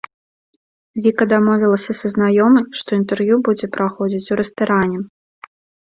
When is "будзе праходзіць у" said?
3.49-4.35